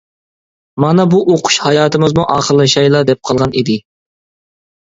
[0.83, 3.77] مانا بۇ ئوقۇش ھاياتىمىزمۇ ئاخىرلىشايلا دەپ قالغان ئىدى.